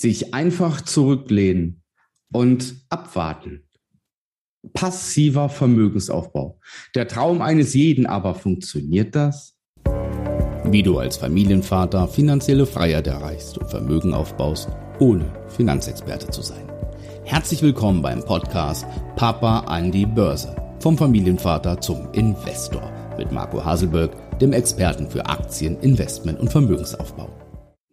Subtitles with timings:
[0.00, 1.82] Sich einfach zurücklehnen
[2.32, 3.64] und abwarten.
[4.72, 6.60] Passiver Vermögensaufbau.
[6.94, 9.56] Der Traum eines jeden, aber funktioniert das?
[10.64, 14.68] Wie du als Familienvater finanzielle Freiheit erreichst und Vermögen aufbaust,
[15.00, 16.70] ohne Finanzexperte zu sein.
[17.24, 18.86] Herzlich willkommen beim Podcast
[19.16, 20.54] Papa an die Börse.
[20.78, 27.37] Vom Familienvater zum Investor mit Marco Haselberg, dem Experten für Aktien, Investment und Vermögensaufbau.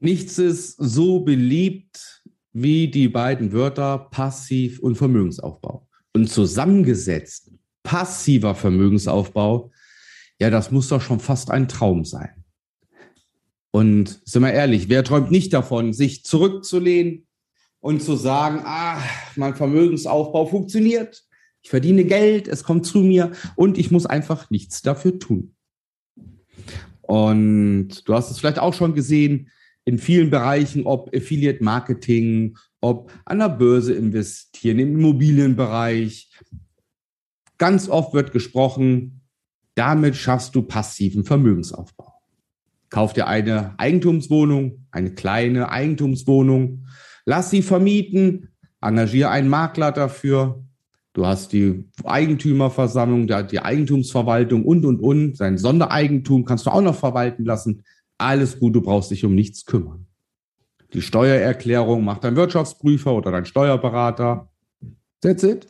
[0.05, 2.21] Nichts ist so beliebt
[2.53, 5.87] wie die beiden Wörter passiv und Vermögensaufbau.
[6.13, 7.49] Und zusammengesetzt
[7.81, 9.71] passiver Vermögensaufbau,
[10.39, 12.45] ja, das muss doch schon fast ein Traum sein.
[13.71, 17.25] Und sind wir ehrlich, wer träumt nicht davon, sich zurückzulehnen
[17.79, 19.01] und zu sagen, ah,
[19.35, 21.25] mein Vermögensaufbau funktioniert,
[21.63, 25.55] ich verdiene Geld, es kommt zu mir und ich muss einfach nichts dafür tun.
[27.01, 29.49] Und du hast es vielleicht auch schon gesehen,
[29.85, 36.31] in vielen Bereichen, ob Affiliate Marketing, ob an der Börse investieren, im Immobilienbereich.
[37.57, 39.21] Ganz oft wird gesprochen,
[39.75, 42.13] damit schaffst du passiven Vermögensaufbau.
[42.89, 46.85] Kauf dir eine Eigentumswohnung, eine kleine Eigentumswohnung,
[47.25, 48.49] lass sie vermieten,
[48.81, 50.63] engagiere einen Makler dafür.
[51.13, 55.37] Du hast die Eigentümerversammlung, die Eigentumsverwaltung und, und, und.
[55.37, 57.83] Sein Sondereigentum kannst du auch noch verwalten lassen.
[58.17, 60.07] Alles gut, du brauchst dich um nichts kümmern.
[60.93, 64.49] Die Steuererklärung macht dein Wirtschaftsprüfer oder dein Steuerberater.
[65.21, 65.67] That's it.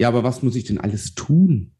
[0.00, 1.72] Ja, aber was muss ich denn alles tun?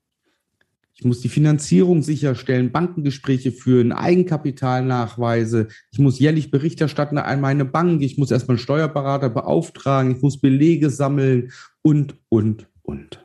[0.94, 5.68] Ich muss die Finanzierung sicherstellen, Bankengespräche führen, Eigenkapitalnachweise.
[5.92, 8.02] Ich muss jährlich Bericht erstatten an meine Bank.
[8.02, 10.16] Ich muss erstmal einen Steuerberater beauftragen.
[10.16, 11.52] Ich muss Belege sammeln
[11.82, 13.24] und, und, und.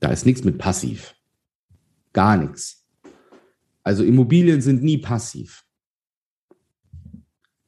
[0.00, 1.14] Da ist nichts mit passiv.
[2.12, 2.85] Gar nichts.
[3.86, 5.64] Also Immobilien sind nie passiv.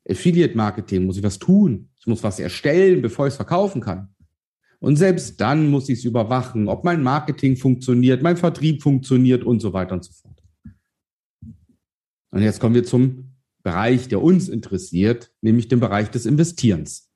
[0.05, 1.91] Affiliate Marketing muss ich was tun.
[1.97, 4.12] Ich muss was erstellen, bevor ich es verkaufen kann.
[4.80, 9.61] Und selbst dann muss ich es überwachen, ob mein Marketing funktioniert, mein Vertrieb funktioniert und
[9.61, 10.42] so weiter und so fort.
[12.33, 17.12] Und jetzt kommen wir zum Bereich, der uns interessiert, nämlich dem Bereich des Investierens.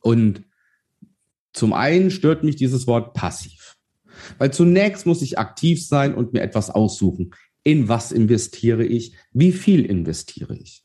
[0.00, 0.44] Und
[1.52, 3.76] zum einen stört mich dieses Wort passiv.
[4.38, 7.34] Weil zunächst muss ich aktiv sein und mir etwas aussuchen.
[7.62, 9.14] In was investiere ich?
[9.32, 10.84] Wie viel investiere ich?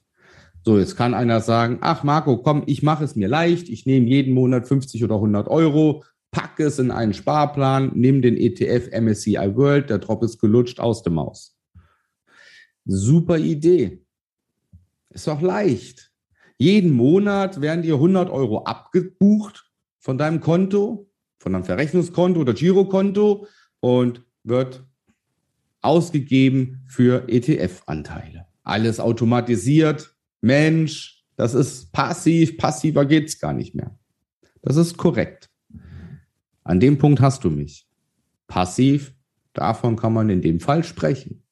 [0.66, 3.70] So, jetzt kann einer sagen, ach Marco, komm, ich mache es mir leicht.
[3.70, 8.38] Ich nehme jeden Monat 50 oder 100 Euro, packe es in einen Sparplan, nehme den
[8.38, 11.58] ETF MSCI World, der Drop ist gelutscht aus dem Maus.
[12.86, 14.06] Super Idee.
[15.10, 16.12] Ist doch leicht.
[16.58, 21.09] Jeden Monat werden dir 100 Euro abgebucht von deinem Konto
[21.40, 23.48] von einem Verrechnungskonto oder Girokonto
[23.80, 24.86] und wird
[25.82, 28.46] ausgegeben für ETF-Anteile.
[28.64, 30.14] Alles automatisiert.
[30.42, 32.58] Mensch, das ist passiv.
[32.58, 33.98] Passiver geht's gar nicht mehr.
[34.62, 35.50] Das ist korrekt.
[36.64, 37.88] An dem Punkt hast du mich.
[38.48, 39.14] Passiv,
[39.54, 41.44] davon kann man in dem Fall sprechen.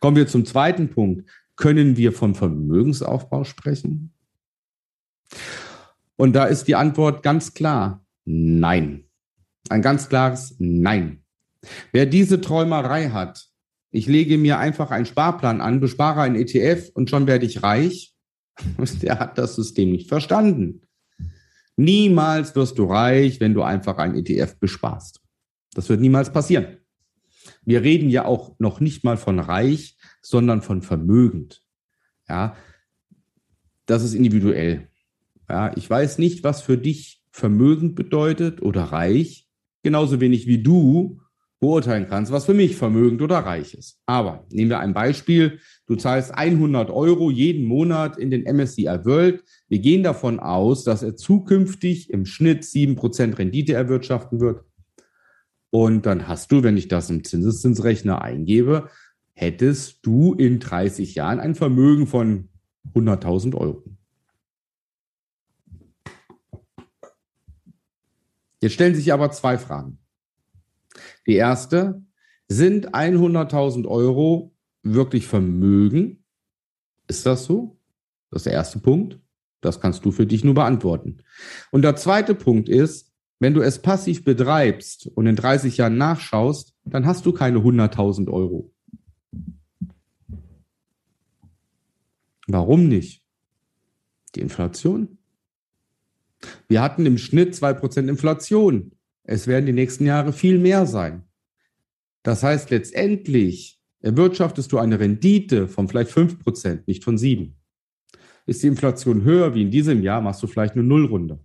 [0.00, 1.28] Kommen wir zum zweiten Punkt.
[1.56, 4.12] Können wir von Vermögensaufbau sprechen?
[6.16, 8.04] Und da ist die Antwort ganz klar.
[8.24, 9.05] Nein.
[9.68, 11.22] Ein ganz klares Nein.
[11.92, 13.48] Wer diese Träumerei hat,
[13.90, 18.14] ich lege mir einfach einen Sparplan an, bespare einen ETF und schon werde ich reich,
[19.02, 20.82] der hat das System nicht verstanden.
[21.76, 25.20] Niemals wirst du reich, wenn du einfach einen ETF besparst.
[25.74, 26.78] Das wird niemals passieren.
[27.64, 31.62] Wir reden ja auch noch nicht mal von reich, sondern von vermögend.
[32.28, 32.56] Ja,
[33.84, 34.88] das ist individuell.
[35.48, 39.45] Ja, ich weiß nicht, was für dich vermögend bedeutet oder reich
[39.86, 41.20] genauso wenig wie du
[41.60, 44.00] beurteilen kannst, was für mich vermögend oder reich ist.
[44.04, 45.60] Aber nehmen wir ein Beispiel.
[45.86, 49.44] Du zahlst 100 Euro jeden Monat in den MSCI World.
[49.68, 54.64] Wir gehen davon aus, dass er zukünftig im Schnitt 7% Rendite erwirtschaften wird.
[55.70, 58.88] Und dann hast du, wenn ich das im Zinseszinsrechner eingebe,
[59.34, 62.48] hättest du in 30 Jahren ein Vermögen von
[62.92, 63.84] 100.000 Euro.
[68.66, 70.00] Jetzt stellen sich aber zwei Fragen.
[71.28, 72.02] Die erste,
[72.48, 76.24] sind 100.000 Euro wirklich Vermögen?
[77.06, 77.78] Ist das so?
[78.28, 79.20] Das ist der erste Punkt.
[79.60, 81.18] Das kannst du für dich nur beantworten.
[81.70, 86.74] Und der zweite Punkt ist, wenn du es passiv betreibst und in 30 Jahren nachschaust,
[86.84, 88.72] dann hast du keine 100.000 Euro.
[92.48, 93.22] Warum nicht?
[94.34, 95.18] Die Inflation?
[96.68, 98.92] Wir hatten im Schnitt 2% Inflation.
[99.24, 101.24] Es werden die nächsten Jahre viel mehr sein.
[102.22, 107.56] Das heißt, letztendlich erwirtschaftest du eine Rendite von vielleicht 5%, nicht von 7.
[108.46, 111.40] ist die Inflation höher wie in diesem Jahr, machst du vielleicht eine Nullrunde.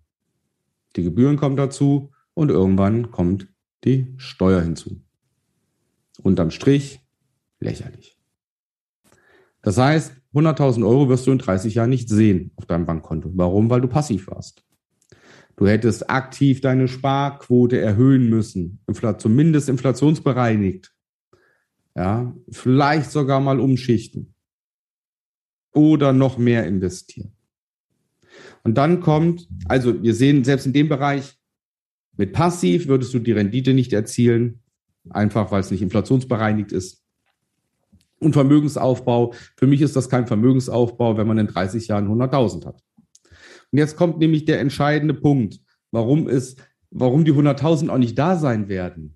[0.96, 3.48] Die Gebühren kommen dazu und irgendwann kommt
[3.84, 5.02] die Steuer hinzu.
[6.22, 7.00] Unterm Strich
[7.60, 8.18] lächerlich.
[9.62, 13.32] Das heißt, 100.000 Euro wirst du in 30 Jahren nicht sehen auf deinem Bankkonto.
[13.34, 13.70] Warum?
[13.70, 14.64] Weil du passiv warst.
[15.62, 18.80] Du hättest aktiv deine Sparquote erhöhen müssen,
[19.20, 20.92] zumindest inflationsbereinigt.
[21.96, 24.34] Ja, vielleicht sogar mal umschichten.
[25.72, 27.34] Oder noch mehr investieren.
[28.64, 31.38] Und dann kommt, also wir sehen selbst in dem Bereich,
[32.18, 34.64] mit passiv würdest du die Rendite nicht erzielen,
[35.12, 37.04] einfach weil es nicht inflationsbereinigt ist.
[38.18, 42.82] Und Vermögensaufbau, für mich ist das kein Vermögensaufbau, wenn man in 30 Jahren 100.000 hat.
[43.72, 46.56] Und jetzt kommt nämlich der entscheidende Punkt, warum es,
[46.90, 49.16] warum die 100.000 auch nicht da sein werden.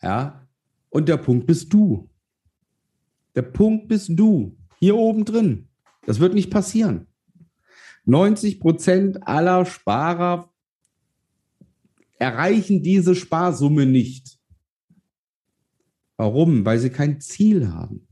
[0.00, 0.46] Ja,
[0.90, 2.08] und der Punkt bist du.
[3.34, 4.56] Der Punkt bist du.
[4.78, 5.68] Hier oben drin.
[6.06, 7.06] Das wird nicht passieren.
[8.04, 10.52] 90 Prozent aller Sparer
[12.18, 14.38] erreichen diese Sparsumme nicht.
[16.16, 16.64] Warum?
[16.64, 18.06] Weil sie kein Ziel haben.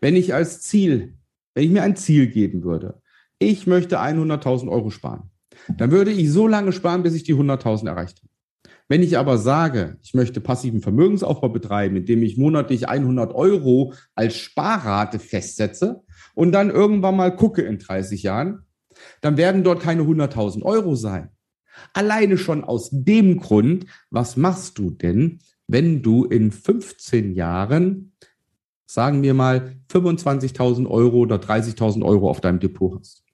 [0.00, 1.18] Wenn ich als Ziel,
[1.54, 3.02] wenn ich mir ein Ziel geben würde,
[3.38, 5.30] ich möchte 100.000 Euro sparen,
[5.76, 8.30] dann würde ich so lange sparen, bis ich die 100.000 erreicht habe.
[8.88, 14.36] Wenn ich aber sage, ich möchte passiven Vermögensaufbau betreiben, indem ich monatlich 100 Euro als
[14.36, 16.02] Sparrate festsetze
[16.34, 18.62] und dann irgendwann mal gucke in 30 Jahren,
[19.20, 21.30] dann werden dort keine 100.000 Euro sein.
[21.92, 28.12] Alleine schon aus dem Grund, was machst du denn, wenn du in 15 Jahren,
[28.86, 33.25] sagen wir mal, 25.000 Euro oder 30.000 Euro auf deinem Depot hast?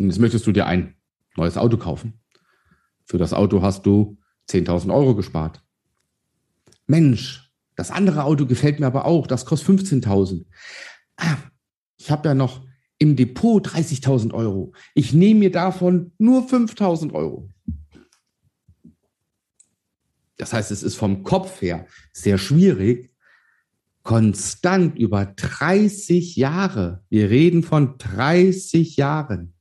[0.00, 0.94] Und jetzt möchtest du dir ein
[1.36, 2.20] neues Auto kaufen.
[3.04, 4.18] Für das Auto hast du
[4.48, 5.62] 10.000 Euro gespart.
[6.86, 10.46] Mensch, das andere Auto gefällt mir aber auch, das kostet 15.000.
[11.16, 11.36] Ah,
[11.98, 12.66] ich habe ja noch
[12.98, 14.72] im Depot 30.000 Euro.
[14.94, 17.50] Ich nehme mir davon nur 5.000 Euro.
[20.38, 23.14] Das heißt, es ist vom Kopf her sehr schwierig,
[24.02, 29.52] konstant über 30 Jahre, wir reden von 30 Jahren,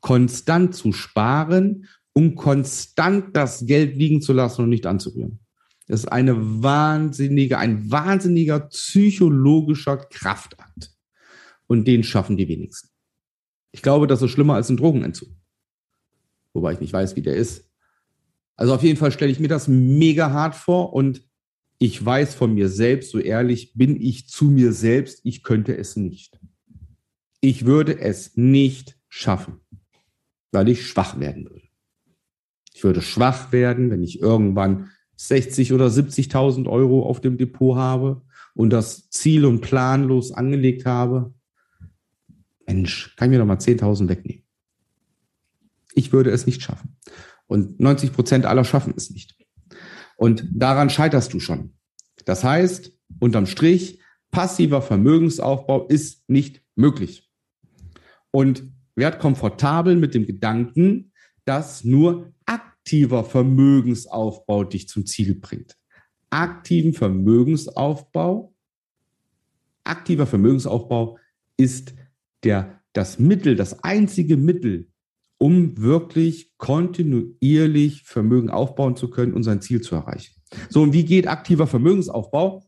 [0.00, 5.40] konstant zu sparen, um konstant das Geld liegen zu lassen und nicht anzurühren.
[5.86, 10.92] Das ist eine wahnsinnige, ein wahnsinniger psychologischer Kraftakt.
[11.68, 12.88] Und den schaffen die wenigsten.
[13.72, 15.28] Ich glaube, das ist schlimmer als ein Drogenentzug.
[16.54, 17.70] Wobei ich nicht weiß, wie der ist.
[18.56, 21.22] Also auf jeden Fall stelle ich mir das mega hart vor und
[21.78, 25.94] ich weiß von mir selbst, so ehrlich bin ich zu mir selbst, ich könnte es
[25.96, 26.40] nicht.
[27.42, 29.60] Ich würde es nicht schaffen,
[30.52, 31.66] weil ich schwach werden würde.
[32.72, 38.22] Ich würde schwach werden, wenn ich irgendwann 60 oder 70.000 Euro auf dem Depot habe
[38.54, 41.32] und das ziel- und planlos angelegt habe.
[42.66, 44.44] Mensch, kann ich mir doch mal 10.000 wegnehmen.
[45.94, 46.98] Ich würde es nicht schaffen.
[47.46, 49.36] Und 90 Prozent aller schaffen es nicht.
[50.16, 51.74] Und daran scheiterst du schon.
[52.24, 54.00] Das heißt, unterm Strich,
[54.30, 57.30] passiver Vermögensaufbau ist nicht möglich.
[58.30, 61.12] Und werd komfortabel mit dem Gedanken,
[61.44, 65.76] dass nur aktiver Vermögensaufbau dich zum Ziel bringt.
[66.30, 68.54] Aktiven Vermögensaufbau,
[69.84, 71.18] aktiver Vermögensaufbau
[71.56, 71.94] ist
[72.42, 74.88] der, das Mittel, das einzige Mittel,
[75.38, 80.34] um wirklich kontinuierlich Vermögen aufbauen zu können und sein Ziel zu erreichen.
[80.70, 82.64] So, und wie geht aktiver Vermögensaufbau?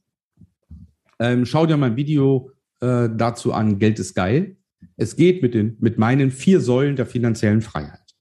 [1.18, 2.50] Ähm, schau dir mein Video
[2.80, 4.57] äh, dazu an, Geld ist geil.
[4.98, 8.14] Es geht mit, den, mit meinen vier Säulen der finanziellen Freiheit.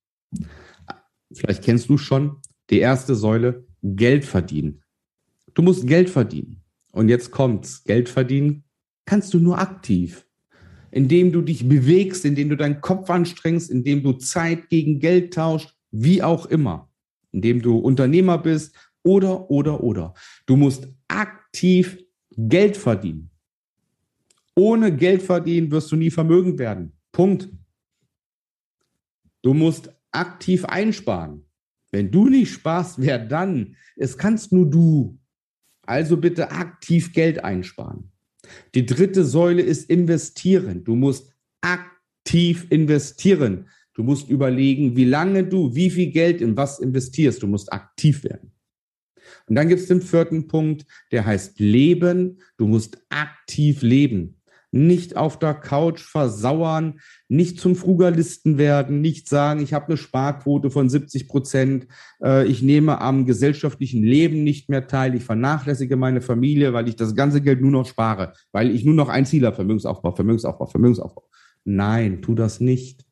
[1.34, 2.38] Vielleicht kennst du schon
[2.70, 4.84] die erste Säule, Geld verdienen.
[5.54, 6.64] Du musst Geld verdienen.
[6.94, 7.84] Und jetzt kommt's.
[7.84, 8.64] Geld verdienen
[9.06, 10.28] kannst du nur aktiv
[10.92, 15.74] indem du dich bewegst, indem du deinen Kopf anstrengst, indem du Zeit gegen Geld tauscht,
[15.92, 16.90] wie auch immer,
[17.32, 20.14] indem du Unternehmer bist oder, oder, oder.
[20.46, 21.98] Du musst aktiv
[22.36, 23.30] Geld verdienen.
[24.58, 26.92] Ohne Geld verdienen wirst du nie vermögend werden.
[27.12, 27.48] Punkt.
[29.44, 31.46] Du musst aktiv einsparen.
[31.92, 33.76] Wenn du nicht sparst, wer dann?
[33.96, 35.20] Es kannst nur du.
[35.84, 38.12] Also bitte aktiv Geld einsparen.
[38.74, 40.84] Die dritte Säule ist investieren.
[40.84, 43.70] Du musst aktiv investieren.
[43.94, 47.44] Du musst überlegen, wie lange du, wie viel Geld in was investierst.
[47.44, 48.54] Du musst aktiv werden.
[49.46, 52.40] Und dann gibt es den vierten Punkt, der heißt Leben.
[52.58, 54.37] Du musst aktiv leben.
[54.86, 60.70] Nicht auf der Couch versauern, nicht zum Frugalisten werden, nicht sagen, ich habe eine Sparquote
[60.70, 61.88] von 70 Prozent,
[62.22, 66.96] äh, ich nehme am gesellschaftlichen Leben nicht mehr teil, ich vernachlässige meine Familie, weil ich
[66.96, 70.68] das ganze Geld nur noch spare, weil ich nur noch ein Ziel habe, Vermögensaufbau, Vermögensaufbau,
[70.68, 71.28] Vermögensaufbau.
[71.64, 73.06] Nein, tu das nicht.